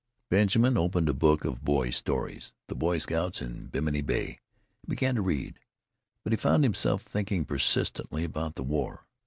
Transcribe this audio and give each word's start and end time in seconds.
Benjamin 0.31 0.79
opened 0.79 1.07
a 1.09 1.13
book 1.13 1.45
of 1.45 1.63
boys' 1.63 1.95
stories, 1.95 2.55
The 2.65 2.73
Boy 2.73 2.97
Scouts 2.97 3.39
in 3.39 3.67
Bimini 3.67 4.01
Bay, 4.01 4.39
and 4.81 4.89
began 4.89 5.13
to 5.13 5.21
read. 5.21 5.59
But 6.23 6.33
he 6.33 6.37
found 6.37 6.63
himself 6.63 7.03
thinking 7.03 7.45
persistently 7.45 8.23
about 8.23 8.55
the 8.55 8.63
war. 8.63 9.05